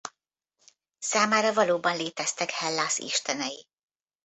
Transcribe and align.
Számára 0.99 1.53
valóban 1.53 1.95
léteztek 1.97 2.49
Hellász 2.51 2.97
istenei. 2.97 3.67